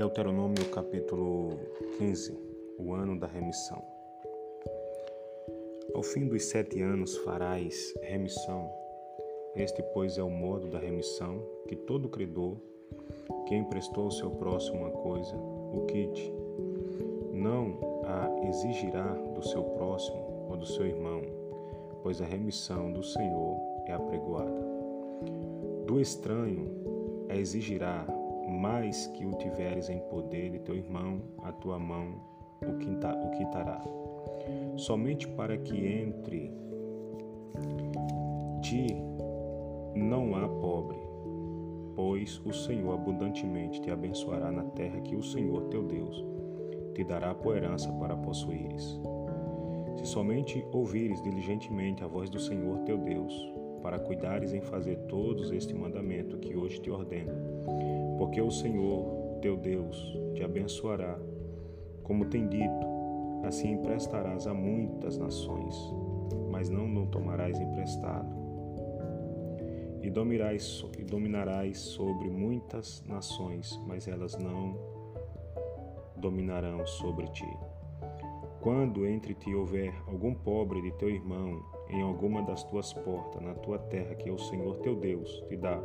Deuteronômio 0.00 0.64
capítulo 0.70 1.60
15 1.98 2.34
O 2.78 2.94
ano 2.94 3.20
da 3.20 3.26
remissão. 3.26 3.84
Ao 5.94 6.02
fim 6.02 6.26
dos 6.26 6.42
sete 6.44 6.80
anos 6.80 7.18
farás 7.18 7.92
remissão. 8.00 8.72
Este, 9.54 9.82
pois, 9.92 10.16
é 10.16 10.22
o 10.22 10.30
modo 10.30 10.68
da 10.68 10.78
remissão 10.78 11.46
que 11.68 11.76
todo 11.76 12.08
credor 12.08 12.56
que 13.46 13.54
emprestou 13.54 14.04
ao 14.04 14.10
seu 14.10 14.30
próximo 14.30 14.78
uma 14.78 14.90
coisa, 14.90 15.36
o 15.36 15.84
quite, 15.86 16.32
não 17.30 17.78
a 18.06 18.48
exigirá 18.48 19.12
do 19.34 19.46
seu 19.46 19.62
próximo 19.62 20.46
ou 20.48 20.56
do 20.56 20.64
seu 20.64 20.86
irmão, 20.86 21.20
pois 22.02 22.22
a 22.22 22.24
remissão 22.24 22.90
do 22.90 23.02
Senhor 23.02 23.60
é 23.84 23.92
apregoada. 23.92 24.64
Do 25.84 26.00
estranho 26.00 26.70
a 27.28 27.36
exigirá 27.36 28.06
mais 28.50 29.06
que 29.08 29.24
o 29.24 29.32
tiveres 29.32 29.88
em 29.88 29.98
poder 30.00 30.50
de 30.50 30.58
teu 30.60 30.76
irmão, 30.76 31.20
a 31.42 31.52
tua 31.52 31.78
mão 31.78 32.14
o 32.62 33.30
quitará. 33.30 33.82
Somente 34.76 35.26
para 35.28 35.56
que 35.56 35.76
entre 35.86 36.52
ti 38.60 38.86
não 39.94 40.34
há 40.34 40.48
pobre, 40.48 40.98
pois 41.94 42.40
o 42.44 42.52
Senhor 42.52 42.94
abundantemente 42.94 43.80
te 43.80 43.90
abençoará 43.90 44.50
na 44.50 44.64
terra 44.64 45.00
que 45.00 45.16
o 45.16 45.22
Senhor 45.22 45.64
teu 45.64 45.82
Deus 45.82 46.24
te 46.94 47.04
dará 47.04 47.34
por 47.34 47.56
herança 47.56 47.90
para 47.92 48.16
possuires. 48.16 49.00
Se 49.96 50.06
somente 50.06 50.64
ouvires 50.72 51.22
diligentemente 51.22 52.02
a 52.02 52.06
voz 52.06 52.30
do 52.30 52.38
Senhor 52.38 52.78
teu 52.80 52.98
Deus, 52.98 53.52
para 53.82 53.98
cuidares 53.98 54.52
em 54.52 54.60
fazer 54.60 54.96
todos 55.08 55.50
este 55.50 55.74
mandamento 55.74 56.38
que 56.38 56.56
hoje 56.56 56.80
te 56.80 56.90
ordeno, 56.90 57.32
porque 58.20 58.38
o 58.38 58.50
Senhor, 58.50 59.38
teu 59.40 59.56
Deus, 59.56 59.96
te 60.34 60.44
abençoará. 60.44 61.18
Como 62.02 62.26
tem 62.26 62.46
dito, 62.48 62.86
assim 63.44 63.72
emprestarás 63.72 64.46
a 64.46 64.52
muitas 64.52 65.16
nações, 65.16 65.74
mas 66.50 66.68
não 66.68 66.86
não 66.86 67.06
tomarás 67.06 67.58
emprestado. 67.58 68.28
E 70.02 70.10
dominarás, 70.10 70.84
e 70.98 71.02
dominarás 71.02 71.78
sobre 71.78 72.28
muitas 72.28 73.02
nações, 73.08 73.80
mas 73.86 74.06
elas 74.06 74.36
não 74.36 74.76
dominarão 76.18 76.86
sobre 76.86 77.26
ti. 77.28 77.48
Quando 78.60 79.06
entre 79.06 79.32
ti 79.32 79.54
houver 79.54 79.94
algum 80.06 80.34
pobre 80.34 80.82
de 80.82 80.92
teu 80.98 81.08
irmão 81.08 81.64
em 81.88 82.02
alguma 82.02 82.42
das 82.42 82.62
tuas 82.64 82.92
portas, 82.92 83.40
na 83.40 83.54
tua 83.54 83.78
terra 83.78 84.14
que 84.14 84.30
o 84.30 84.36
Senhor 84.38 84.76
teu 84.80 84.94
Deus 84.94 85.42
te 85.48 85.56
dá, 85.56 85.82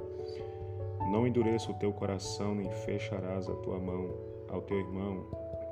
não 1.15 1.25
endureça 1.25 1.71
o 1.71 1.75
teu 1.75 1.93
coração, 1.93 2.55
nem 2.55 2.69
fecharás 2.69 3.47
a 3.47 3.55
tua 3.55 3.79
mão 3.79 4.09
ao 4.49 4.61
teu 4.63 4.77
irmão 4.77 5.23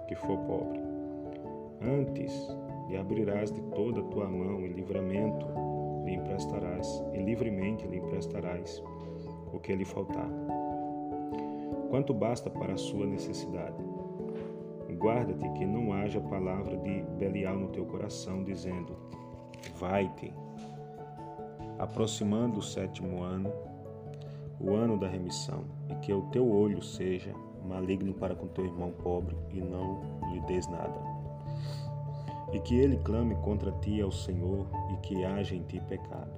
que 0.07 0.15
for 0.15 0.37
pobre. 0.37 0.79
Antes 1.81 2.31
lhe 2.87 2.95
abrirás 2.95 3.51
de 3.51 3.61
toda 3.75 3.99
a 3.99 4.03
tua 4.05 4.25
mão 4.25 4.61
e 4.61 4.69
livramento 4.69 5.45
lhe 6.05 6.13
emprestarás, 6.13 7.03
e 7.11 7.17
livremente 7.17 7.85
lhe 7.85 7.97
emprestarás 7.97 8.81
o 9.51 9.59
que 9.59 9.75
lhe 9.75 9.83
faltar. 9.83 10.29
Quanto 11.89 12.13
basta 12.13 12.49
para 12.49 12.75
a 12.75 12.77
sua 12.77 13.05
necessidade? 13.05 13.83
Guarda-te 14.97 15.49
que 15.59 15.65
não 15.65 15.91
haja 15.91 16.21
palavra 16.21 16.77
de 16.77 17.01
Belial 17.19 17.57
no 17.57 17.67
teu 17.67 17.85
coração, 17.85 18.45
dizendo: 18.45 18.95
Vai-te. 19.77 20.33
Aproximando 21.77 22.59
o 22.59 22.63
sétimo 22.63 23.21
ano, 23.21 23.51
o 24.59 24.73
ano 24.73 24.97
da 24.97 25.07
remissão, 25.07 25.63
e 25.89 25.95
que 25.95 26.13
o 26.13 26.23
teu 26.23 26.49
olho 26.49 26.81
seja 26.81 27.33
maligno 27.65 28.13
para 28.13 28.35
com 28.35 28.47
teu 28.47 28.65
irmão 28.65 28.91
pobre 28.91 29.35
e 29.49 29.61
não 29.61 30.01
lhe 30.31 30.39
des 30.41 30.67
nada. 30.67 30.99
E 32.51 32.59
que 32.59 32.75
ele 32.75 32.97
clame 32.97 33.35
contra 33.35 33.71
ti 33.71 34.01
ao 34.01 34.11
Senhor 34.11 34.67
e 34.93 34.97
que 34.97 35.23
haja 35.23 35.55
em 35.55 35.63
ti 35.63 35.81
pecado. 35.87 36.31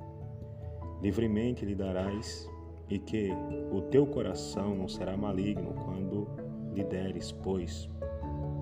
Livremente 1.02 1.66
lhe 1.66 1.76
darás, 1.76 2.50
e 2.90 3.00
que 3.00 3.32
o 3.72 3.82
teu 3.82 4.06
coração 4.06 4.76
não 4.76 4.88
será 4.88 5.18
maligno 5.18 5.74
quando 5.74 6.28
lhe 6.74 6.84
deres, 6.84 7.32
pois 7.32 7.90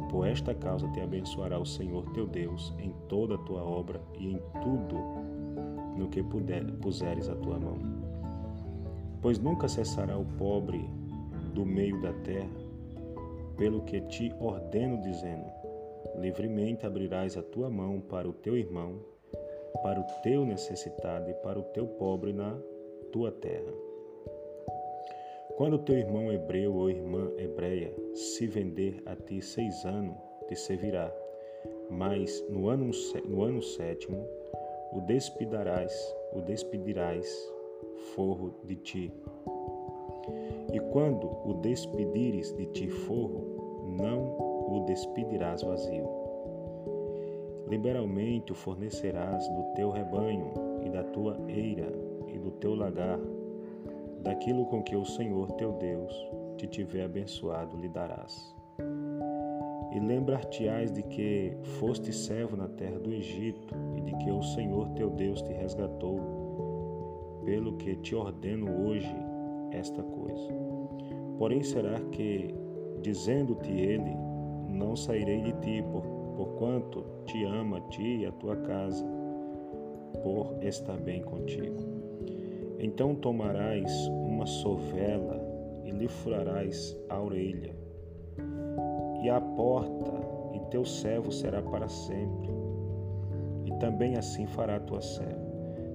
por 0.10 0.28
esta 0.28 0.54
causa 0.54 0.88
te 0.90 1.02
abençoará 1.02 1.60
o 1.60 1.66
Senhor 1.66 2.08
teu 2.12 2.28
Deus 2.28 2.74
em 2.78 2.94
toda 3.10 3.36
a 3.36 3.40
tua 3.40 3.64
obra 3.64 4.02
e 4.14 4.32
em 4.32 4.40
tudo 4.62 4.96
no 5.98 6.08
que 6.08 6.22
puder, 6.24 6.64
puseres 6.74 7.28
a 7.28 7.36
tua 7.36 7.60
mão 7.60 7.78
pois 9.24 9.40
nunca 9.40 9.70
cessará 9.70 10.18
o 10.18 10.26
pobre 10.38 10.86
do 11.54 11.66
meio 11.66 12.00
da 12.02 12.12
terra, 12.12 12.52
pelo 13.58 13.82
que 13.84 14.02
te 14.02 14.36
ordeno, 14.38 15.02
dizendo: 15.02 15.50
livremente 16.20 16.86
abrirás 16.86 17.38
a 17.38 17.42
tua 17.42 17.70
mão 17.70 18.02
para 18.02 18.28
o 18.28 18.34
teu 18.34 18.58
irmão, 18.58 19.00
para 19.82 20.00
o 20.00 20.04
teu 20.22 20.46
necessitado 20.46 21.30
e 21.30 21.34
para 21.36 21.58
o 21.58 21.64
teu 21.64 21.88
pobre 21.88 22.34
na 22.34 22.60
tua 23.14 23.32
terra. 23.32 23.74
Quando 25.56 25.80
teu 25.80 25.98
irmão 25.98 26.32
hebreu 26.32 26.76
ou 26.76 26.90
irmã 26.90 27.32
hebreia 27.38 27.94
se 28.14 28.46
vender 28.46 29.02
a 29.06 29.16
ti 29.16 29.42
seis 29.42 29.86
anos, 29.86 30.18
te 30.48 30.56
servirá, 30.56 31.14
mas 31.90 32.44
no 32.50 32.68
ano, 32.68 32.92
no 33.26 33.44
ano 33.44 33.62
sétimo 33.62 34.28
o 34.92 35.00
despedirás, 35.02 35.94
o 36.34 36.42
despedirás 36.42 37.26
forro 38.16 38.54
de 38.64 38.76
ti. 38.76 39.14
E 40.72 40.80
quando 40.92 41.30
o 41.46 41.54
despedires 41.56 42.52
de 42.56 42.66
ti 42.68 42.88
forro, 42.88 43.86
não 43.98 44.38
o 44.70 44.86
despedirás 44.88 45.62
vazio. 45.62 46.10
Liberalmente 47.68 48.52
o 48.52 48.56
fornecerás 48.56 49.48
do 49.50 49.64
teu 49.76 49.90
rebanho 49.90 50.54
e 50.84 50.90
da 50.90 51.04
tua 51.04 51.38
eira 51.48 51.92
e 52.28 52.38
do 52.38 52.52
teu 52.52 52.76
lagar, 52.76 53.20
daquilo 54.22 54.66
com 54.66 54.82
que 54.82 54.96
o 54.96 55.06
Senhor 55.06 55.52
teu 55.54 55.74
Deus 55.74 56.14
te 56.58 56.68
tiver 56.68 57.04
abençoado 57.04 57.78
lhe 57.78 57.90
darás. 57.90 58.56
E 59.92 60.00
lembrar-te-ás 60.00 60.92
de 60.92 61.04
que 61.04 61.56
foste 61.80 62.12
servo 62.12 62.58
na 62.58 62.68
terra 62.68 62.98
do 62.98 63.14
Egito 63.14 63.76
e 63.96 64.02
de 64.02 64.16
que 64.18 64.32
o 64.32 64.42
Senhor 64.42 64.90
teu 64.96 65.12
Deus 65.12 65.42
te 65.42 65.54
resgatou 65.54 66.43
pelo 67.46 67.74
que 67.78 67.96
te 67.98 68.16
ordeno 68.16 68.88
hoje 68.88 69.16
esta 69.72 70.02
coisa. 70.04 70.54
Porém, 71.38 71.62
será 71.64 72.00
que, 72.12 72.54
dizendo-te 73.02 73.72
ele, 73.72 74.16
não 74.70 74.96
sairei 74.96 75.42
de 75.42 75.54
ti, 75.54 75.84
por, 75.92 76.04
porquanto 76.36 77.04
te 77.26 77.44
ama 77.44 77.78
a 77.78 77.82
ti 77.82 78.20
e 78.22 78.26
a 78.26 78.32
tua 78.34 78.56
casa, 78.58 79.06
por 80.22 80.56
estar 80.62 80.98
bem 80.98 81.22
contigo. 81.22 81.82
Então 82.80 83.16
tomarás 83.16 83.92
uma 84.10 84.46
sovela 84.46 85.42
e 85.84 85.92
lhe 85.92 86.08
furarás 86.08 86.98
a 87.10 87.22
orelha, 87.22 87.76
e 89.24 89.30
a 89.30 89.40
porta, 89.40 90.12
e 90.54 90.60
teu 90.70 90.86
servo 90.86 91.32
será 91.32 91.62
para 91.62 91.88
sempre, 91.88 92.50
e 93.66 93.72
também 93.80 94.16
assim 94.16 94.46
fará 94.46 94.80
tua 94.80 95.02
serva. 95.02 95.43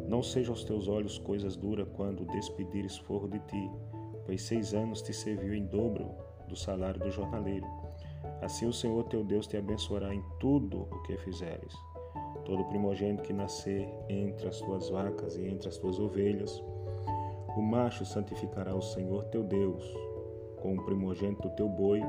Não 0.08 0.22
sejam 0.22 0.54
os 0.54 0.64
teus 0.64 0.88
olhos 0.88 1.18
coisas 1.18 1.54
duras 1.54 1.86
quando 1.92 2.24
despedires 2.24 2.96
forro 2.96 3.28
de 3.28 3.38
ti, 3.40 3.70
pois 4.24 4.40
seis 4.40 4.72
anos 4.72 5.02
te 5.02 5.12
serviu 5.12 5.52
em 5.52 5.66
dobro 5.66 6.10
do 6.48 6.56
salário 6.56 6.98
do 6.98 7.10
jornaleiro. 7.10 7.66
Assim 8.40 8.66
o 8.66 8.72
Senhor 8.72 9.04
teu 9.04 9.22
Deus 9.22 9.46
te 9.46 9.58
abençoará 9.58 10.14
em 10.14 10.24
tudo 10.40 10.88
o 10.90 11.02
que 11.02 11.18
fizeres. 11.18 11.74
Todo 12.46 12.64
primogênito 12.64 13.22
que 13.22 13.34
nascer 13.34 13.86
entre 14.08 14.48
as 14.48 14.58
tuas 14.60 14.88
vacas 14.88 15.36
e 15.36 15.46
entre 15.46 15.68
as 15.68 15.76
tuas 15.76 16.00
ovelhas, 16.00 16.64
o 17.54 17.60
macho 17.60 18.06
santificará 18.06 18.74
o 18.74 18.80
Senhor 18.80 19.24
teu 19.24 19.44
Deus. 19.44 19.84
Com 20.62 20.74
o 20.74 20.84
primogênito 20.86 21.42
do 21.42 21.54
teu 21.54 21.68
boi, 21.68 22.00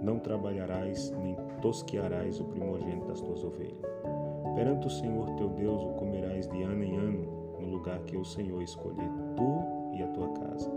não 0.00 0.20
trabalharás 0.20 1.10
nem 1.10 1.34
tosquearás 1.60 2.38
o 2.38 2.44
primogênito 2.44 3.08
das 3.08 3.20
tuas 3.20 3.42
ovelhas. 3.42 3.97
Perante 4.54 4.86
o 4.86 4.90
Senhor 4.90 5.30
teu 5.36 5.48
Deus 5.50 5.82
o 5.82 5.94
comerás 5.94 6.48
de 6.48 6.62
ano 6.62 6.84
em 6.84 6.96
ano, 6.96 7.56
no 7.60 7.68
lugar 7.68 8.00
que 8.00 8.16
o 8.16 8.24
Senhor 8.24 8.62
escolher, 8.62 9.10
tu 9.36 9.96
e 9.96 10.02
a 10.02 10.08
tua 10.08 10.28
casa. 10.30 10.70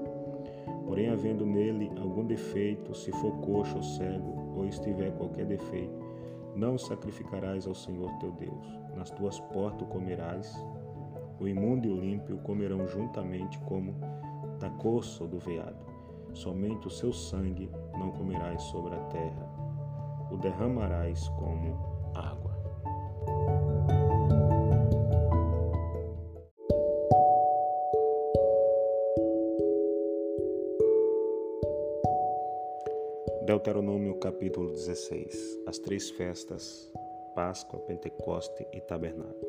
Porém, 0.85 1.09
havendo 1.09 1.45
nele 1.45 1.91
algum 1.99 2.25
defeito, 2.25 2.93
se 2.93 3.11
for 3.13 3.31
coxo 3.39 3.77
ou 3.77 3.83
cego, 3.83 4.53
ou 4.55 4.65
estiver 4.65 5.11
qualquer 5.13 5.45
defeito, 5.45 6.01
não 6.55 6.77
sacrificarás 6.77 7.65
ao 7.65 7.73
Senhor 7.73 8.11
teu 8.19 8.31
Deus. 8.31 8.79
Nas 8.95 9.09
tuas 9.11 9.39
portas 9.39 9.87
o 9.87 9.91
comerás, 9.91 10.53
o 11.39 11.47
imundo 11.47 11.87
e 11.87 11.91
o 11.91 11.99
limpo 11.99 12.33
o 12.33 12.37
comerão 12.39 12.87
juntamente 12.87 13.57
como 13.59 13.95
da 14.59 14.69
coça 14.69 15.23
ou 15.23 15.29
do 15.29 15.39
veado. 15.39 15.85
Somente 16.33 16.87
o 16.87 16.91
seu 16.91 17.11
sangue 17.11 17.69
não 17.97 18.11
comerás 18.11 18.61
sobre 18.63 18.93
a 18.95 18.99
terra, 19.05 19.49
o 20.31 20.37
derramarás 20.37 21.27
como 21.29 21.90
Deuteronômio 33.61 34.15
capítulo 34.15 34.71
16 34.71 35.61
As 35.67 35.77
três 35.77 36.09
festas, 36.09 36.91
Páscoa, 37.35 37.79
Pentecoste 37.81 38.65
e 38.73 38.81
Tabernáculo. 38.81 39.47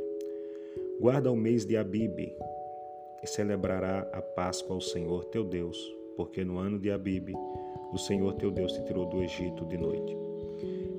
Guarda 1.01 1.33
o 1.33 1.37
mês 1.37 1.65
de 1.65 1.79
Abibe 1.79 2.37
e 3.23 3.27
celebrará 3.27 4.01
a 4.13 4.21
Páscoa 4.21 4.75
ao 4.75 4.83
Senhor 4.83 5.25
teu 5.25 5.43
Deus, 5.43 5.79
porque 6.15 6.45
no 6.45 6.59
ano 6.59 6.79
de 6.79 6.91
Abibe 6.91 7.33
o 7.91 7.97
Senhor 7.97 8.35
teu 8.35 8.51
Deus 8.51 8.75
te 8.75 8.85
tirou 8.85 9.07
do 9.07 9.23
Egito 9.23 9.65
de 9.65 9.79
noite. 9.79 10.15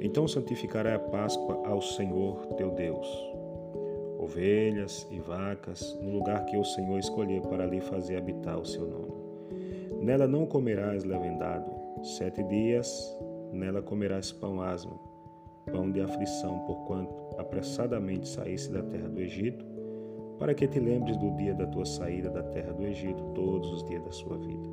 Então 0.01 0.27
santificará 0.27 0.95
a 0.95 0.99
Páscoa 0.99 1.67
ao 1.67 1.83
Senhor 1.83 2.47
teu 2.55 2.71
Deus. 2.71 3.07
Ovelhas 4.17 5.07
e 5.11 5.19
vacas, 5.19 5.95
no 6.01 6.09
lugar 6.09 6.47
que 6.47 6.57
o 6.57 6.63
Senhor 6.63 6.97
escolher 6.97 7.43
para 7.43 7.63
ali 7.63 7.79
fazer 7.79 8.17
habitar 8.17 8.59
o 8.59 8.65
seu 8.65 8.87
nome. 8.87 9.13
Nela 10.01 10.27
não 10.27 10.47
comerás 10.47 11.03
levedado, 11.03 11.82
sete 12.03 12.43
dias 12.43 13.17
nela 13.53 13.81
comerás 13.81 14.29
pão 14.29 14.61
asmo, 14.61 14.99
pão 15.71 15.89
de 15.89 16.01
aflição, 16.01 16.59
porquanto 16.65 17.13
apressadamente 17.37 18.27
saísse 18.27 18.69
da 18.71 18.83
terra 18.83 19.07
do 19.07 19.21
Egito, 19.21 19.65
para 20.37 20.53
que 20.53 20.67
te 20.67 20.79
lembres 20.79 21.15
do 21.15 21.31
dia 21.37 21.53
da 21.53 21.65
tua 21.65 21.85
saída 21.85 22.29
da 22.29 22.43
terra 22.43 22.73
do 22.73 22.83
Egito 22.83 23.23
todos 23.33 23.71
os 23.71 23.83
dias 23.85 24.03
da 24.03 24.11
sua 24.11 24.37
vida. 24.37 24.67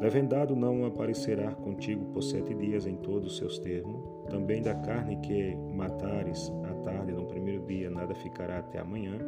Levedado 0.00 0.54
não 0.54 0.84
aparecerá 0.84 1.52
contigo 1.52 2.04
por 2.12 2.22
sete 2.22 2.54
dias 2.54 2.86
em 2.86 2.96
todos 2.96 3.32
os 3.32 3.36
seus 3.38 3.58
termos, 3.58 4.02
também 4.30 4.62
da 4.62 4.74
carne 4.74 5.16
que 5.16 5.56
matares 5.74 6.52
à 6.64 6.74
tarde 6.84 7.12
no 7.12 7.24
primeiro 7.24 7.64
dia 7.66 7.90
nada 7.90 8.14
ficará 8.14 8.58
até 8.58 8.78
amanhã. 8.78 9.18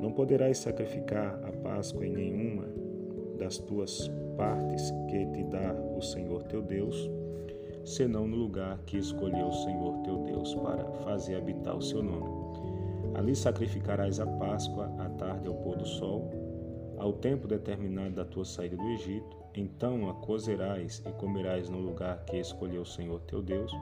Não 0.00 0.10
poderás 0.12 0.58
sacrificar 0.58 1.40
a 1.44 1.52
Páscoa 1.52 2.06
em 2.06 2.12
nenhuma 2.12 2.89
das 3.50 3.58
tuas 3.58 4.08
partes 4.36 4.92
que 5.08 5.26
te 5.26 5.42
dá 5.42 5.74
o 5.96 6.00
Senhor 6.00 6.44
teu 6.44 6.62
Deus, 6.62 7.10
senão 7.84 8.24
no 8.24 8.36
lugar 8.36 8.78
que 8.86 8.96
escolheu 8.96 9.48
o 9.48 9.52
Senhor 9.52 9.92
teu 10.04 10.18
Deus 10.18 10.54
para 10.54 10.84
fazer 11.02 11.34
habitar 11.34 11.76
o 11.76 11.82
seu 11.82 12.00
nome. 12.00 12.30
Ali 13.16 13.34
sacrificarás 13.34 14.20
a 14.20 14.26
Páscoa 14.26 14.94
à 15.00 15.08
tarde 15.08 15.48
ao 15.48 15.54
pôr 15.54 15.76
do 15.76 15.84
sol, 15.84 16.30
ao 16.96 17.14
tempo 17.14 17.48
determinado 17.48 18.14
da 18.14 18.24
tua 18.24 18.44
saída 18.44 18.76
do 18.76 18.88
Egito, 18.90 19.36
então 19.56 20.08
a 20.08 20.14
cozerás 20.14 21.02
e 21.04 21.10
comerás 21.14 21.68
no 21.68 21.80
lugar 21.80 22.24
que 22.26 22.36
escolheu 22.36 22.82
o 22.82 22.86
Senhor 22.86 23.20
teu 23.22 23.42
Deus. 23.42 23.72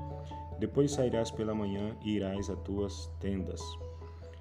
Depois 0.59 0.93
sairás 0.93 1.31
pela 1.31 1.55
manhã 1.55 1.94
e 2.03 2.12
irás 2.12 2.49
a 2.49 2.56
tuas 2.56 3.11
tendas. 3.20 3.61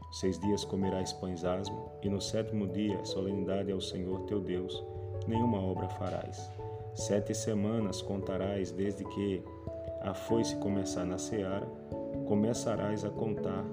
Seis 0.10 0.40
dias 0.40 0.64
comerás 0.64 1.12
pães 1.12 1.44
asmo, 1.44 1.92
e 2.02 2.08
no 2.08 2.22
sétimo 2.22 2.66
dia 2.66 3.04
solenidade 3.04 3.74
ao 3.74 3.82
Senhor 3.82 4.22
teu 4.22 4.40
Deus 4.40 4.82
nenhuma 5.28 5.60
obra 5.60 5.88
farás. 5.90 6.52
Sete 6.94 7.36
semanas 7.36 8.02
contarás 8.02 8.72
desde 8.72 9.04
que 9.04 9.44
a 10.02 10.14
foice 10.14 10.56
começar 10.56 11.06
na 11.06 11.18
seara, 11.18 11.68
começarás 12.28 13.04
a 13.06 13.10
contar 13.10 13.64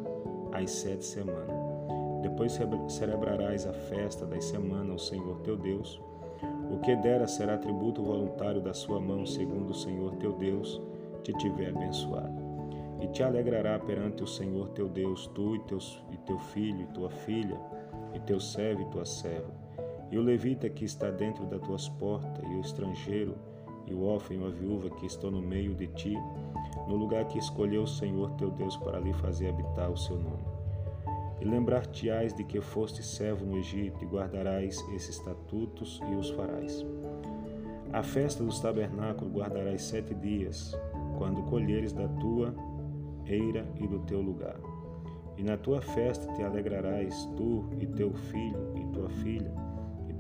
as 0.53 0.71
sete 0.71 1.05
semanas. 1.05 1.65
Depois 2.23 2.59
celebrarás 2.89 3.67
a 3.67 3.73
festa 3.73 4.27
das 4.27 4.45
semanas 4.45 4.91
ao 4.91 4.99
Senhor 4.99 5.41
teu 5.41 5.56
Deus. 5.56 6.01
O 6.71 6.79
que 6.79 6.97
dera 6.97 7.27
será 7.27 7.56
tributo 7.56 8.03
voluntário 8.03 8.61
da 8.61 8.75
sua 8.75 9.01
mão, 9.01 9.25
segundo 9.27 9.71
o 9.71 9.75
Senhor 9.75 10.15
teu 10.17 10.33
Deus 10.33 10.81
te 11.23 11.33
tiver 11.35 11.69
abençoado. 11.69 12.43
E 13.01 13.09
te 13.09 13.23
alegrará 13.23 13.79
perante 13.79 14.23
o 14.23 14.27
Senhor 14.27 14.69
teu 14.71 14.89
Deus, 14.89 15.27
tu 15.29 15.56
e, 15.56 15.61
teus, 15.61 16.03
e 16.11 16.17
teu 16.19 16.39
filho 16.39 16.83
e 16.83 16.87
tua 16.87 17.11
filha, 17.11 17.59
e 18.15 18.21
teu 18.21 18.41
servo 18.41 18.83
e 18.83 18.87
tua 18.87 19.05
serva 19.05 19.64
e 20.15 20.17
o 20.17 20.23
levita 20.23 20.71
que 20.71 20.85
está 20.85 21.11
dentro 21.11 21.45
das 21.45 21.61
tuas 21.63 21.89
portas, 21.89 22.45
e 22.49 22.55
o 22.55 22.61
estrangeiro, 22.61 23.35
e 23.85 23.93
o 23.93 24.05
órfão 24.05 24.37
e 24.37 24.45
a 24.45 24.49
viúva 24.49 24.89
que 24.89 25.07
estão 25.07 25.29
no 25.29 25.43
meio 25.43 25.75
de 25.75 25.89
ti, 25.89 26.17
no 26.87 26.95
lugar 26.95 27.25
que 27.25 27.37
escolheu 27.37 27.83
o 27.83 27.87
Senhor 27.89 28.31
teu 28.37 28.49
Deus 28.53 28.77
para 28.77 28.97
ali 28.97 29.13
fazer 29.15 29.49
habitar 29.49 29.91
o 29.91 29.97
seu 29.97 30.17
nome. 30.17 30.45
E 31.41 31.45
lembrar-te-ás 31.45 32.33
de 32.33 32.45
que 32.45 32.61
foste 32.61 33.03
servo 33.03 33.45
no 33.45 33.59
Egito, 33.59 34.05
e 34.05 34.07
guardarás 34.07 34.79
esses 34.95 35.17
estatutos 35.17 36.01
e 36.09 36.15
os 36.15 36.31
farás. 36.31 36.87
A 37.93 38.05
festa 38.05 38.45
dos 38.45 38.61
tabernáculos 38.61 39.35
guardarás 39.35 39.83
sete 39.83 40.15
dias, 40.15 40.79
quando 41.19 41.43
colheres 41.43 41.93
da 41.93 42.07
tua 42.07 42.55
eira 43.27 43.67
e 43.81 43.89
do 43.89 43.99
teu 43.99 44.21
lugar. 44.21 44.61
E 45.37 45.43
na 45.43 45.57
tua 45.57 45.83
festa 45.83 46.33
te 46.35 46.43
alegrarás 46.45 47.29
tu 47.37 47.65
e 47.81 47.87
teu 47.89 48.13
filho 48.15 48.73
e 48.77 48.85
tua 48.93 49.11
filha, 49.11 49.74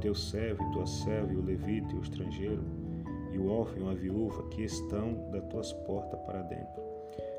teu 0.04 0.14
servo 0.14 0.62
e 0.62 0.70
tua 0.70 0.86
serva, 0.86 1.32
e 1.32 1.36
o 1.36 1.42
levita 1.42 1.94
e 1.94 1.96
o 1.96 2.02
estrangeiro, 2.02 2.62
e 3.32 3.38
o 3.38 3.50
órfão 3.50 3.88
e 3.88 3.90
a 3.90 3.94
viúva, 3.94 4.46
que 4.50 4.62
estão 4.62 5.14
das 5.30 5.42
tuas 5.46 5.72
portas 5.72 6.20
para 6.26 6.42
dentro. 6.42 6.82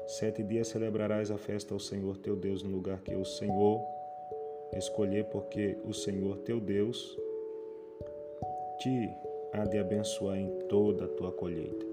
Sete 0.08 0.42
dias 0.42 0.70
celebrarás 0.70 1.30
a 1.30 1.38
festa 1.38 1.76
ao 1.76 1.80
Senhor 1.80 2.18
teu 2.18 2.36
Deus 2.36 2.64
no 2.64 2.72
lugar 2.72 3.02
que 3.02 3.14
o 3.14 3.24
Senhor 3.24 3.80
escolher, 4.76 5.26
porque 5.26 5.78
o 5.86 5.94
Senhor 5.94 6.38
teu 6.40 6.60
Deus 6.60 7.16
te 8.80 9.12
há 9.54 9.64
de 9.64 9.78
abençoar 9.78 10.40
em 10.40 10.50
toda 10.68 11.06
a 11.06 11.08
tua 11.08 11.32
colheita 11.32 11.86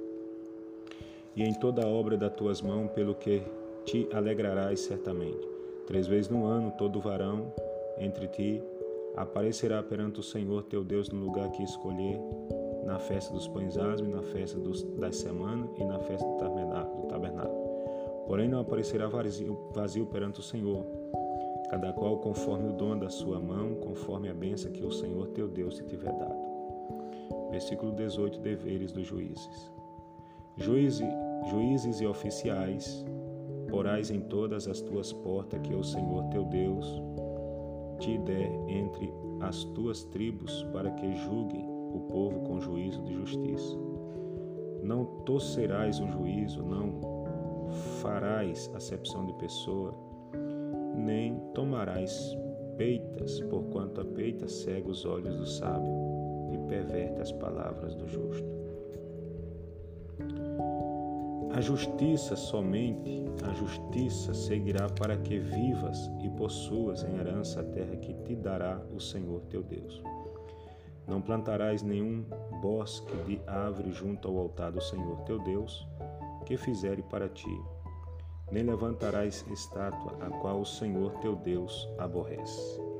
e 1.36 1.42
em 1.42 1.52
toda 1.52 1.84
a 1.84 1.88
obra 1.88 2.16
das 2.16 2.32
tuas 2.32 2.62
mãos, 2.62 2.90
pelo 2.92 3.14
que 3.14 3.42
te 3.84 4.08
alegrarás 4.10 4.80
certamente. 4.80 5.46
Três 5.86 6.06
vezes 6.06 6.30
no 6.30 6.46
ano 6.46 6.72
todo 6.78 6.98
varão 6.98 7.52
entre 7.98 8.26
ti 8.28 8.62
Aparecerá 9.16 9.82
perante 9.82 10.20
o 10.20 10.22
Senhor 10.22 10.62
teu 10.64 10.82
Deus 10.82 11.10
no 11.10 11.24
lugar 11.24 11.50
que 11.50 11.62
escolher, 11.62 12.18
na 12.84 12.98
festa 12.98 13.32
dos 13.32 13.46
pães 13.46 13.76
asmos, 13.76 14.08
na 14.08 14.22
festa 14.22 14.58
dos, 14.58 14.82
das 14.82 15.16
semanas 15.16 15.68
e 15.76 15.84
na 15.84 15.98
festa 16.00 16.26
do 16.26 16.38
tabernáculo. 16.38 17.62
Porém, 18.26 18.48
não 18.48 18.60
aparecerá 18.60 19.08
vazio, 19.08 19.58
vazio 19.74 20.06
perante 20.06 20.40
o 20.40 20.42
Senhor, 20.42 20.84
cada 21.68 21.92
qual 21.92 22.18
conforme 22.18 22.70
o 22.70 22.72
dom 22.72 22.98
da 22.98 23.10
sua 23.10 23.38
mão, 23.38 23.74
conforme 23.74 24.30
a 24.30 24.34
benção 24.34 24.72
que 24.72 24.84
o 24.84 24.90
Senhor 24.90 25.28
teu 25.28 25.48
Deus 25.48 25.76
te 25.76 25.84
tiver 25.84 26.12
dado. 26.12 27.50
Versículo 27.50 27.92
18: 27.92 28.40
Deveres 28.40 28.92
dos 28.92 29.06
juízes. 29.06 29.72
Juízes, 30.56 31.08
juízes 31.50 32.00
e 32.00 32.06
oficiais, 32.06 33.04
porais 33.68 34.10
em 34.10 34.20
todas 34.20 34.66
as 34.66 34.80
tuas 34.80 35.12
portas 35.12 35.60
que 35.60 35.74
o 35.74 35.84
Senhor 35.84 36.24
teu 36.30 36.44
Deus 36.44 37.02
te 38.02 38.18
der 38.18 38.50
entre 38.66 39.14
as 39.40 39.62
tuas 39.62 40.02
tribos 40.06 40.64
para 40.72 40.90
que 40.90 41.14
julguem 41.14 41.64
o 41.94 42.00
povo 42.10 42.40
com 42.40 42.60
juízo 42.60 43.00
de 43.04 43.14
justiça. 43.14 43.78
Não 44.82 45.04
torcerás 45.24 46.00
o 46.00 46.08
juízo, 46.08 46.64
não 46.64 47.00
farás 48.00 48.68
acepção 48.74 49.24
de 49.24 49.32
pessoa, 49.34 49.94
nem 50.96 51.38
tomarás 51.54 52.36
peitas, 52.76 53.40
porquanto 53.42 54.00
a 54.00 54.04
peita 54.04 54.48
cega 54.48 54.90
os 54.90 55.04
olhos 55.04 55.36
do 55.36 55.46
sábio 55.46 55.92
e 56.50 56.58
perverte 56.66 57.20
as 57.20 57.30
palavras 57.30 57.94
do 57.94 58.08
justo. 58.08 58.51
A 61.54 61.60
justiça 61.60 62.34
somente, 62.34 63.24
a 63.46 63.52
justiça 63.52 64.32
seguirá 64.32 64.88
para 64.88 65.18
que 65.18 65.38
vivas 65.38 66.10
e 66.22 66.30
possuas 66.30 67.04
em 67.04 67.14
herança 67.18 67.60
a 67.60 67.64
terra 67.64 67.94
que 67.96 68.14
te 68.24 68.34
dará 68.34 68.80
o 68.90 68.98
Senhor 68.98 69.42
teu 69.50 69.62
Deus. 69.62 70.02
Não 71.06 71.20
plantarás 71.20 71.82
nenhum 71.82 72.24
bosque 72.62 73.14
de 73.26 73.38
árvore 73.46 73.92
junto 73.92 74.28
ao 74.28 74.38
altar 74.38 74.72
do 74.72 74.80
Senhor 74.80 75.20
teu 75.24 75.38
Deus, 75.40 75.86
que 76.46 76.56
fizere 76.56 77.02
para 77.02 77.28
ti, 77.28 77.60
nem 78.50 78.62
levantarás 78.62 79.44
estátua 79.50 80.16
a 80.20 80.30
qual 80.30 80.60
o 80.60 80.66
Senhor 80.66 81.12
teu 81.20 81.36
Deus 81.36 81.86
aborrece. 81.98 82.91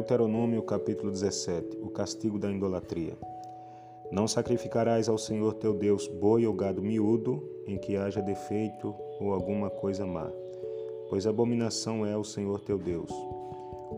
Deuteronômio 0.00 0.62
capítulo 0.62 1.12
17 1.12 1.76
O 1.82 1.90
castigo 1.90 2.38
da 2.38 2.50
idolatria. 2.50 3.18
Não 4.10 4.26
sacrificarás 4.26 5.10
ao 5.10 5.18
Senhor 5.18 5.52
teu 5.52 5.74
Deus 5.74 6.08
boi 6.08 6.46
ou 6.46 6.54
gado 6.54 6.80
miúdo 6.80 7.46
em 7.66 7.76
que 7.76 7.98
haja 7.98 8.22
defeito 8.22 8.94
ou 9.20 9.34
alguma 9.34 9.68
coisa 9.68 10.06
má, 10.06 10.32
pois 11.10 11.26
abominação 11.26 12.06
é 12.06 12.16
o 12.16 12.24
Senhor 12.24 12.60
teu 12.60 12.78
Deus. 12.78 13.10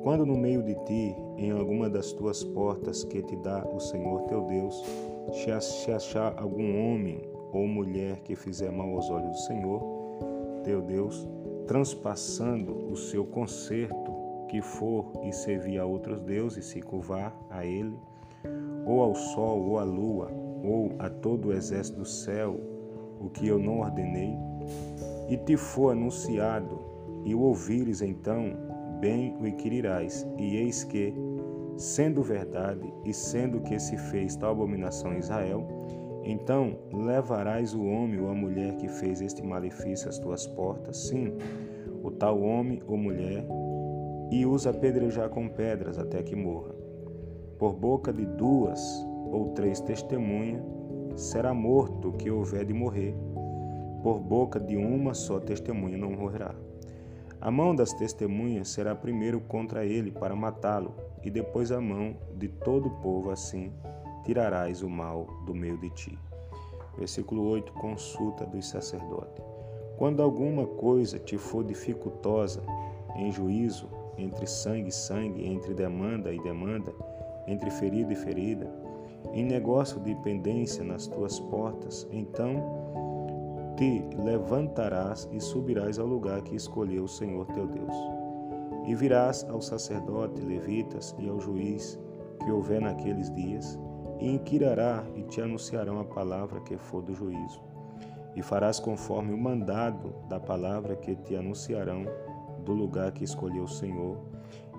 Quando 0.03 0.27
no 0.27 0.37
meio 0.37 0.61
de 0.65 0.75
ti, 0.87 1.15
em 1.37 1.53
alguma 1.53 1.89
das 1.89 2.11
tuas 2.11 2.43
portas 2.43 3.05
que 3.05 3.23
te 3.23 3.37
dá 3.37 3.65
o 3.73 3.79
Senhor 3.79 4.23
teu 4.23 4.43
Deus, 4.43 4.85
se 5.61 5.93
achar 5.93 6.35
algum 6.37 6.85
homem 6.85 7.23
ou 7.53 7.69
mulher 7.69 8.23
que 8.23 8.35
fizer 8.35 8.73
mal 8.73 8.91
aos 8.97 9.09
olhos 9.09 9.31
do 9.31 9.39
Senhor, 9.47 9.81
teu 10.65 10.83
Deus, 10.83 11.29
transpassando 11.69 12.91
o 12.91 12.97
seu 12.97 13.25
conserto 13.25 14.22
que 14.53 14.61
for 14.61 15.11
e 15.25 15.33
servir 15.33 15.79
a 15.79 15.87
outros 15.87 16.21
deuses, 16.21 16.67
se 16.67 16.83
curvar 16.83 17.35
a 17.49 17.65
ele, 17.65 17.97
ou 18.85 19.01
ao 19.01 19.15
sol, 19.15 19.63
ou 19.63 19.79
à 19.79 19.83
lua, 19.83 20.31
ou 20.63 20.93
a 20.99 21.09
todo 21.09 21.49
o 21.49 21.53
exército 21.55 22.01
do 22.01 22.05
céu, 22.05 22.61
o 23.19 23.31
que 23.31 23.49
eu 23.49 23.59
não 23.59 23.81
ordenei, 23.81 24.37
e 25.31 25.39
te 25.39 25.57
for 25.57 25.93
anunciado, 25.93 26.79
e 27.25 27.35
o 27.35 27.41
ouvires 27.41 28.03
então, 28.03 28.53
bem 29.01 29.35
o 29.41 29.47
inquirirás, 29.47 30.29
e 30.37 30.57
eis 30.57 30.85
que, 30.85 31.15
sendo 31.79 32.23
verdade, 32.23 32.93
e 33.07 33.15
sendo 33.15 33.59
que 33.63 33.79
se 33.79 33.97
fez 33.97 34.37
tal 34.37 34.51
abominação 34.51 35.15
em 35.15 35.19
Israel, 35.19 35.67
então 36.23 36.77
levarás 36.93 37.73
o 37.73 37.83
homem 37.87 38.21
ou 38.21 38.29
a 38.29 38.35
mulher 38.35 38.77
que 38.77 38.87
fez 38.87 39.23
este 39.23 39.43
malefício 39.43 40.11
às 40.11 40.19
tuas 40.19 40.47
portas, 40.47 41.09
sim, 41.09 41.33
o 42.03 42.11
tal 42.11 42.43
homem 42.43 42.83
ou 42.87 42.99
mulher, 42.99 43.47
e 44.33 44.47
os 44.47 44.67
apedrejar 44.67 45.29
com 45.29 45.47
pedras 45.47 45.99
até 45.99 46.23
que 46.23 46.35
morra. 46.35 46.75
Por 47.59 47.75
boca 47.75 48.11
de 48.11 48.25
duas 48.25 48.81
ou 49.31 49.51
três 49.51 49.79
testemunhas 49.79 50.63
será 51.15 51.53
morto 51.53 52.09
o 52.09 52.13
que 52.15 52.31
houver 52.31 52.65
de 52.65 52.73
morrer. 52.73 53.15
Por 54.03 54.19
boca 54.19 54.59
de 54.59 54.75
uma 54.75 55.13
só 55.13 55.39
testemunha 55.39 55.99
não 55.99 56.13
morrerá. 56.13 56.55
A 57.43 57.51
mão 57.51 57.77
das 57.77 57.93
testemunhas 57.93 58.69
será 58.69 58.95
primeiro 58.95 59.39
contra 59.39 59.85
ele 59.85 60.11
para 60.11 60.35
matá-lo, 60.35 60.95
e 61.23 61.31
depois 61.31 61.71
a 61.71 61.81
mão 61.81 62.17
de 62.35 62.49
todo 62.49 62.87
o 62.87 63.03
povo, 63.03 63.31
assim 63.31 63.71
tirarás 64.25 64.83
o 64.83 64.89
mal 64.89 65.27
do 65.45 65.55
meio 65.55 65.77
de 65.77 65.91
ti. 65.91 66.19
Versículo 66.97 67.43
8: 67.49 67.71
Consulta 67.75 68.47
dos 68.47 68.67
sacerdotes. 68.67 69.45
Quando 69.99 70.23
alguma 70.23 70.67
coisa 70.67 71.19
te 71.19 71.37
for 71.37 71.63
dificultosa 71.63 72.63
em 73.17 73.31
juízo, 73.31 73.89
entre 74.19 74.47
sangue 74.47 74.89
e 74.89 74.93
sangue, 74.93 75.47
entre 75.47 75.75
demanda 75.75 76.33
e 76.33 76.41
demanda, 76.43 76.93
entre 77.47 77.71
ferida 77.71 78.13
e 78.13 78.17
ferida, 78.17 78.71
em 79.33 79.45
negócio 79.45 80.01
de 80.01 80.15
pendência 80.17 80.85
nas 80.85 81.07
tuas 81.07 81.39
portas, 81.41 82.07
então 82.11 82.83
te 83.77 84.05
levantarás 84.23 85.29
e 85.33 85.41
subirás 85.41 85.99
ao 85.99 86.07
lugar 86.07 86.43
que 86.43 86.55
escolheu 86.55 87.05
o 87.05 87.09
Senhor 87.09 87.47
teu 87.47 87.67
Deus. 87.67 87.95
E 88.87 88.95
virás 88.95 89.45
ao 89.49 89.63
sacerdote, 89.63 90.43
levitas 90.43 91.15
e 91.19 91.29
ao 91.29 91.41
juiz 91.41 91.99
que 92.45 92.51
houver 92.51 92.81
naqueles 92.81 93.33
dias, 93.33 93.79
e 94.19 94.35
inquirará 94.35 95.05
e 95.15 95.23
te 95.23 95.41
anunciarão 95.41 96.01
a 96.01 96.05
palavra 96.05 96.61
que 96.61 96.77
for 96.77 97.03
do 97.03 97.15
juízo. 97.15 97.63
E 98.35 98.43
farás 98.43 98.81
conforme 98.81 99.33
o 99.33 99.39
mandado 99.39 100.15
da 100.29 100.41
palavra 100.41 100.97
que 100.97 101.15
te 101.15 101.37
anunciarão 101.37 102.07
do 102.63 102.73
lugar 102.73 103.13
que 103.13 103.25
escolheu 103.25 103.65
o 103.65 103.69
Senhor, 103.69 104.19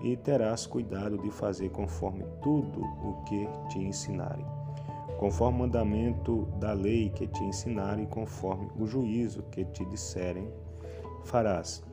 e 0.02 0.18
terás 0.18 0.66
cuidado 0.66 1.18
de 1.18 1.30
fazer 1.30 1.70
conforme 1.70 2.26
tudo 2.42 2.82
o 2.82 3.24
que 3.24 3.48
te 3.70 3.80
ensinarem, 3.80 4.46
conforme 5.18 5.58
o 5.58 5.62
mandamento 5.62 6.48
da 6.60 6.74
lei 6.74 7.10
que 7.10 7.28
te 7.28 7.44
ensinarem, 7.44 8.06
conforme 8.06 8.70
o 8.78 8.86
juízo 8.86 9.44
que 9.44 9.64
te 9.66 9.86
disserem, 9.86 10.48
farás. 11.24 11.84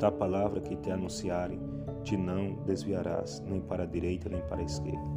Da 0.00 0.10
palavra 0.10 0.60
que 0.60 0.74
te 0.76 0.90
anunciarem, 0.90 1.60
te 2.02 2.16
não 2.16 2.54
desviarás, 2.64 3.42
nem 3.46 3.60
para 3.60 3.82
a 3.82 3.86
direita 3.86 4.28
nem 4.28 4.40
para 4.42 4.60
a 4.60 4.64
esquerda 4.64 5.16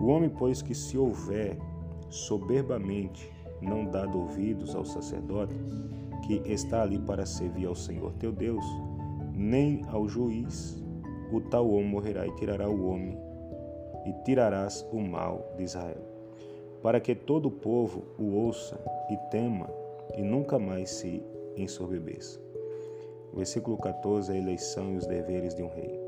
o 0.00 0.06
homem, 0.06 0.28
pois, 0.28 0.62
que 0.62 0.74
se 0.74 0.98
houver 0.98 1.56
soberbamente 2.08 3.30
não 3.60 3.86
dado 3.86 4.18
ouvidos 4.18 4.74
ao 4.74 4.84
sacerdote, 4.84 5.54
que 6.26 6.42
está 6.44 6.82
ali 6.82 6.98
para 6.98 7.24
servir 7.24 7.66
ao 7.66 7.74
Senhor 7.74 8.12
teu 8.14 8.32
Deus, 8.32 8.64
nem 9.34 9.82
ao 9.88 10.06
juiz, 10.08 10.80
o 11.32 11.40
tal 11.40 11.68
homem 11.68 11.88
morrerá 11.88 12.26
e 12.26 12.34
tirará 12.36 12.68
o 12.68 12.86
homem, 12.86 13.18
e 14.06 14.12
tirarás 14.24 14.86
o 14.92 15.00
mal 15.00 15.52
de 15.56 15.64
Israel, 15.64 16.02
para 16.82 17.00
que 17.00 17.14
todo 17.14 17.46
o 17.46 17.50
povo 17.50 18.04
o 18.18 18.34
ouça 18.36 18.78
e 19.10 19.16
tema, 19.30 19.68
e 20.16 20.22
nunca 20.22 20.58
mais 20.58 20.90
se 20.90 21.22
ensorbebeça. 21.56 22.40
Versículo 23.34 23.76
14: 23.76 24.30
a 24.30 24.36
eleição 24.36 24.92
e 24.92 24.96
os 24.96 25.06
deveres 25.06 25.54
de 25.54 25.62
um 25.62 25.68
rei. 25.68 25.98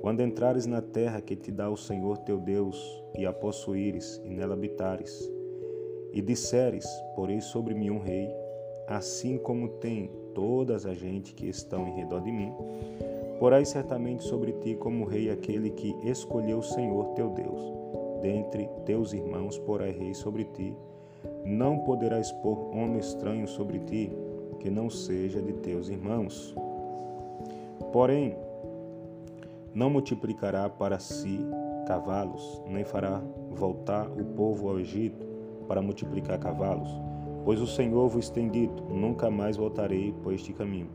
Quando 0.00 0.22
entrares 0.22 0.66
na 0.66 0.82
terra 0.82 1.20
que 1.20 1.34
te 1.34 1.50
dá 1.50 1.68
o 1.68 1.76
Senhor 1.76 2.18
teu 2.18 2.38
Deus, 2.38 3.02
e 3.16 3.26
a 3.26 3.32
possuíres, 3.32 4.20
e 4.24 4.28
nela 4.28 4.54
habitares, 4.54 5.30
e 6.12 6.20
disseres, 6.20 6.86
porém 7.16 7.40
sobre 7.40 7.74
mim 7.74 7.90
um 7.90 7.98
rei, 7.98 8.28
assim 8.88 9.38
como 9.38 9.68
tem 9.68 10.10
todas 10.34 10.86
a 10.86 10.94
gente 10.94 11.34
que 11.34 11.46
estão 11.46 11.86
em 11.86 11.96
redor 11.96 12.20
de 12.20 12.30
mim, 12.30 12.52
porás 13.38 13.68
certamente 13.68 14.24
sobre 14.24 14.52
ti 14.52 14.74
como 14.74 15.04
rei 15.04 15.30
aquele 15.30 15.70
que 15.70 15.94
escolheu 16.02 16.58
o 16.58 16.62
Senhor 16.62 17.14
teu 17.14 17.30
Deus. 17.30 17.60
Dentre 18.20 18.68
teus 18.86 19.12
irmãos 19.12 19.58
porá 19.58 19.84
rei 19.84 20.14
sobre 20.14 20.44
ti, 20.44 20.74
não 21.44 21.78
poderás 21.80 22.32
pôr 22.32 22.58
homem 22.74 22.98
estranho 22.98 23.46
sobre 23.46 23.78
ti, 23.80 24.10
que 24.60 24.70
não 24.70 24.88
seja 24.88 25.42
de 25.42 25.52
teus 25.54 25.88
irmãos. 25.88 26.54
Porém, 27.92 28.36
não 29.74 29.90
multiplicará 29.90 30.68
para 30.68 30.98
si 30.98 31.38
cavalos, 31.86 32.62
nem 32.66 32.84
fará 32.84 33.20
voltar 33.50 34.08
o 34.08 34.24
povo 34.24 34.68
ao 34.68 34.78
Egito 34.78 35.26
para 35.68 35.82
multiplicar 35.82 36.38
cavalos, 36.38 36.88
pois 37.44 37.60
o 37.60 37.66
Senhor 37.66 38.08
vos 38.08 38.30
tem 38.30 38.48
dito: 38.48 38.82
nunca 38.84 39.30
mais 39.30 39.56
voltarei 39.56 40.12
por 40.22 40.32
este 40.32 40.52
caminho. 40.52 40.90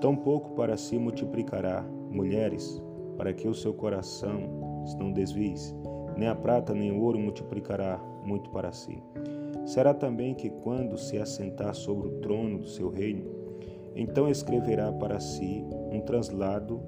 Tampouco 0.00 0.50
para 0.50 0.76
si 0.76 0.98
multiplicará 0.98 1.84
mulheres, 2.10 2.82
para 3.16 3.32
que 3.32 3.48
o 3.48 3.54
seu 3.54 3.72
coração 3.72 4.84
não 4.98 5.12
desvie, 5.12 5.54
nem 6.16 6.28
a 6.28 6.34
prata 6.34 6.74
nem 6.74 6.92
o 6.92 7.00
ouro 7.02 7.18
multiplicará 7.18 8.00
muito 8.24 8.50
para 8.50 8.72
si. 8.72 9.02
Será 9.64 9.92
também 9.92 10.34
que 10.34 10.48
quando 10.48 10.96
se 10.96 11.18
assentar 11.18 11.74
sobre 11.74 12.08
o 12.08 12.20
trono 12.20 12.58
do 12.58 12.68
seu 12.68 12.88
reino, 12.88 13.24
então 13.96 14.28
escreverá 14.28 14.92
para 14.92 15.18
si 15.18 15.64
um 15.90 16.00
translado 16.00 16.80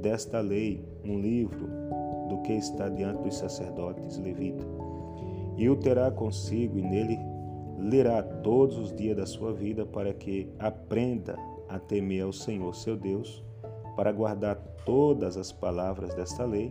desta 0.00 0.40
lei 0.40 0.84
um 1.04 1.18
livro 1.18 1.68
do 2.28 2.38
que 2.42 2.52
está 2.52 2.88
diante 2.88 3.22
dos 3.22 3.36
sacerdotes 3.36 4.18
levitas, 4.18 4.66
e 5.56 5.68
o 5.68 5.76
terá 5.76 6.10
consigo, 6.10 6.78
e 6.78 6.82
nele 6.82 7.18
lerá 7.88 8.22
todos 8.22 8.78
os 8.78 8.92
dias 8.92 9.16
da 9.16 9.26
sua 9.26 9.52
vida, 9.52 9.86
para 9.86 10.12
que 10.12 10.50
aprenda 10.58 11.38
a 11.68 11.78
temer 11.78 12.24
ao 12.24 12.32
Senhor 12.32 12.74
seu 12.74 12.96
Deus, 12.96 13.44
para 13.94 14.12
guardar 14.12 14.56
todas 14.84 15.36
as 15.36 15.52
palavras 15.52 16.14
desta 16.14 16.44
lei 16.44 16.70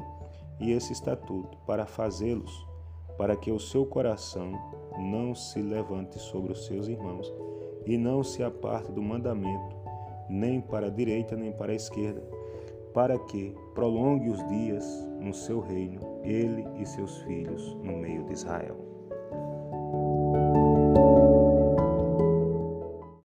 e 0.60 0.72
esse 0.72 0.94
estatuto, 0.94 1.58
para 1.66 1.86
fazê-los, 1.86 2.52
para 3.18 3.36
que 3.36 3.52
o 3.52 3.60
seu 3.60 3.86
coração 3.86 4.52
não 5.00 5.34
se 5.34 5.62
levante 5.62 6.20
sobre 6.20 6.52
os 6.52 6.66
seus 6.66 6.88
irmãos 6.88 7.34
e 7.86 7.98
não 7.98 8.24
se 8.24 8.44
aparte 8.44 8.92
do 8.92 9.02
mandamento, 9.02 9.76
nem 10.30 10.60
para 10.60 10.88
a 10.88 10.90
direita 10.90 11.36
nem 11.36 11.52
para 11.52 11.72
a 11.72 11.76
esquerda 11.76 12.22
para 12.96 13.20
que 13.20 13.54
prolongue 13.74 14.30
os 14.30 14.48
dias 14.48 14.86
no 15.20 15.34
seu 15.34 15.60
reino, 15.60 16.00
ele 16.24 16.66
e 16.82 16.86
seus 16.86 17.18
filhos 17.24 17.76
no 17.84 17.98
meio 17.98 18.24
de 18.24 18.32
Israel. 18.32 18.95